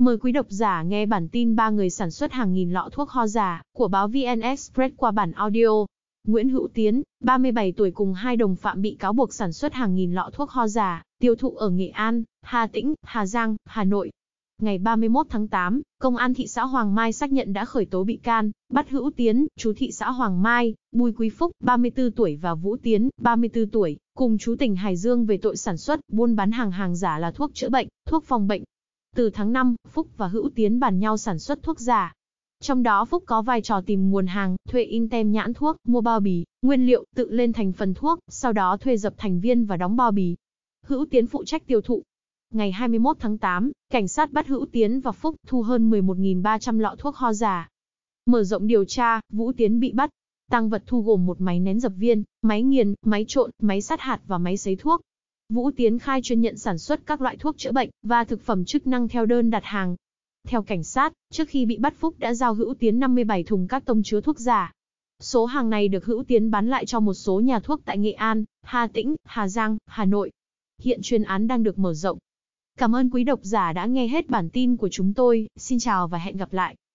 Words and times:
Mời 0.00 0.18
quý 0.18 0.32
độc 0.32 0.46
giả 0.48 0.82
nghe 0.82 1.06
bản 1.06 1.28
tin 1.28 1.56
ba 1.56 1.70
người 1.70 1.90
sản 1.90 2.10
xuất 2.10 2.32
hàng 2.32 2.52
nghìn 2.52 2.70
lọ 2.70 2.88
thuốc 2.92 3.10
ho 3.10 3.26
giả 3.26 3.62
của 3.76 3.88
báo 3.88 4.08
VN 4.08 4.40
Express 4.40 4.94
qua 4.96 5.10
bản 5.10 5.32
audio. 5.32 5.68
Nguyễn 6.26 6.48
Hữu 6.48 6.68
Tiến, 6.74 7.02
37 7.24 7.72
tuổi 7.72 7.90
cùng 7.90 8.14
hai 8.14 8.36
đồng 8.36 8.56
phạm 8.56 8.82
bị 8.82 8.96
cáo 8.98 9.12
buộc 9.12 9.34
sản 9.34 9.52
xuất 9.52 9.74
hàng 9.74 9.94
nghìn 9.94 10.12
lọ 10.12 10.30
thuốc 10.32 10.50
ho 10.50 10.68
giả, 10.68 11.02
tiêu 11.18 11.34
thụ 11.34 11.56
ở 11.56 11.70
Nghệ 11.70 11.88
An, 11.88 12.22
Hà 12.42 12.66
Tĩnh, 12.66 12.94
Hà 13.02 13.26
Giang, 13.26 13.56
Hà 13.64 13.84
Nội. 13.84 14.10
Ngày 14.62 14.78
31 14.78 15.26
tháng 15.30 15.48
8, 15.48 15.82
Công 15.98 16.16
an 16.16 16.34
thị 16.34 16.46
xã 16.46 16.64
Hoàng 16.64 16.94
Mai 16.94 17.12
xác 17.12 17.32
nhận 17.32 17.52
đã 17.52 17.64
khởi 17.64 17.86
tố 17.86 18.04
bị 18.04 18.16
can, 18.16 18.50
bắt 18.72 18.90
Hữu 18.90 19.10
Tiến, 19.16 19.46
chú 19.58 19.72
thị 19.76 19.92
xã 19.92 20.10
Hoàng 20.10 20.42
Mai, 20.42 20.74
Bùi 20.92 21.12
Quý 21.12 21.30
Phúc, 21.30 21.50
34 21.60 22.10
tuổi 22.10 22.36
và 22.36 22.54
Vũ 22.54 22.76
Tiến, 22.76 23.08
34 23.20 23.70
tuổi, 23.70 23.96
cùng 24.14 24.38
chú 24.38 24.56
tỉnh 24.58 24.76
Hải 24.76 24.96
Dương 24.96 25.26
về 25.26 25.36
tội 25.36 25.56
sản 25.56 25.76
xuất, 25.76 26.00
buôn 26.08 26.36
bán 26.36 26.52
hàng 26.52 26.70
hàng 26.70 26.96
giả 26.96 27.18
là 27.18 27.30
thuốc 27.30 27.50
chữa 27.54 27.68
bệnh, 27.68 27.88
thuốc 28.06 28.24
phòng 28.24 28.48
bệnh. 28.48 28.62
Từ 29.16 29.30
tháng 29.30 29.52
5, 29.52 29.76
Phúc 29.88 30.08
và 30.16 30.26
Hữu 30.28 30.50
Tiến 30.54 30.80
bàn 30.80 30.98
nhau 30.98 31.16
sản 31.16 31.38
xuất 31.38 31.62
thuốc 31.62 31.80
giả. 31.80 32.12
Trong 32.60 32.82
đó 32.82 33.04
Phúc 33.04 33.22
có 33.26 33.42
vai 33.42 33.62
trò 33.62 33.80
tìm 33.86 34.10
nguồn 34.10 34.26
hàng, 34.26 34.56
thuê 34.68 34.82
in 34.82 35.08
tem 35.08 35.32
nhãn 35.32 35.54
thuốc, 35.54 35.76
mua 35.84 36.00
bao 36.00 36.20
bì, 36.20 36.44
nguyên 36.62 36.86
liệu, 36.86 37.04
tự 37.14 37.30
lên 37.30 37.52
thành 37.52 37.72
phần 37.72 37.94
thuốc, 37.94 38.18
sau 38.28 38.52
đó 38.52 38.76
thuê 38.76 38.96
dập 38.96 39.14
thành 39.16 39.40
viên 39.40 39.64
và 39.64 39.76
đóng 39.76 39.96
bao 39.96 40.10
bì. 40.10 40.36
Hữu 40.86 41.06
Tiến 41.10 41.26
phụ 41.26 41.44
trách 41.44 41.66
tiêu 41.66 41.80
thụ, 41.80 42.02
Ngày 42.54 42.72
21 42.72 43.16
tháng 43.20 43.38
8, 43.38 43.72
cảnh 43.90 44.08
sát 44.08 44.32
bắt 44.32 44.46
Hữu 44.46 44.66
Tiến 44.72 45.00
và 45.00 45.12
Phúc 45.12 45.36
thu 45.46 45.62
hơn 45.62 45.90
11.300 45.90 46.78
lọ 46.78 46.94
thuốc 46.98 47.16
ho 47.16 47.32
giả. 47.32 47.68
Mở 48.26 48.44
rộng 48.44 48.66
điều 48.66 48.84
tra, 48.84 49.20
Vũ 49.32 49.52
Tiến 49.52 49.80
bị 49.80 49.92
bắt. 49.92 50.10
Tăng 50.50 50.68
vật 50.68 50.82
thu 50.86 51.02
gồm 51.02 51.26
một 51.26 51.40
máy 51.40 51.60
nén 51.60 51.80
dập 51.80 51.92
viên, 51.96 52.22
máy 52.42 52.62
nghiền, 52.62 52.94
máy 53.02 53.24
trộn, 53.28 53.50
máy 53.62 53.80
sát 53.80 54.00
hạt 54.00 54.20
và 54.26 54.38
máy 54.38 54.56
sấy 54.56 54.76
thuốc. 54.76 55.00
Vũ 55.50 55.70
Tiến 55.70 55.98
khai 55.98 56.20
chuyên 56.22 56.40
nhận 56.40 56.56
sản 56.56 56.78
xuất 56.78 57.06
các 57.06 57.20
loại 57.20 57.36
thuốc 57.36 57.58
chữa 57.58 57.72
bệnh 57.72 57.90
và 58.02 58.24
thực 58.24 58.40
phẩm 58.40 58.64
chức 58.64 58.86
năng 58.86 59.08
theo 59.08 59.26
đơn 59.26 59.50
đặt 59.50 59.64
hàng. 59.64 59.96
Theo 60.48 60.62
cảnh 60.62 60.84
sát, 60.84 61.12
trước 61.30 61.48
khi 61.48 61.66
bị 61.66 61.78
bắt 61.78 61.94
Phúc 61.98 62.14
đã 62.18 62.34
giao 62.34 62.54
Hữu 62.54 62.74
Tiến 62.74 62.98
57 62.98 63.44
thùng 63.44 63.68
các 63.68 63.84
tông 63.84 64.02
chứa 64.02 64.20
thuốc 64.20 64.38
giả. 64.38 64.72
Số 65.20 65.44
hàng 65.46 65.70
này 65.70 65.88
được 65.88 66.04
Hữu 66.04 66.24
Tiến 66.24 66.50
bán 66.50 66.68
lại 66.68 66.86
cho 66.86 67.00
một 67.00 67.14
số 67.14 67.40
nhà 67.40 67.60
thuốc 67.60 67.80
tại 67.84 67.98
Nghệ 67.98 68.12
An, 68.12 68.44
Hà 68.62 68.86
Tĩnh, 68.86 69.16
Hà 69.24 69.48
Giang, 69.48 69.78
Hà 69.86 70.04
Nội. 70.04 70.30
Hiện 70.82 71.00
chuyên 71.02 71.22
án 71.22 71.46
đang 71.46 71.62
được 71.62 71.78
mở 71.78 71.94
rộng. 71.94 72.18
Cảm 72.78 72.96
ơn 72.96 73.10
quý 73.10 73.24
độc 73.24 73.40
giả 73.42 73.72
đã 73.72 73.86
nghe 73.86 74.08
hết 74.08 74.28
bản 74.28 74.50
tin 74.50 74.76
của 74.76 74.88
chúng 74.88 75.14
tôi, 75.14 75.48
xin 75.56 75.78
chào 75.78 76.08
và 76.08 76.18
hẹn 76.18 76.36
gặp 76.36 76.52
lại. 76.52 76.76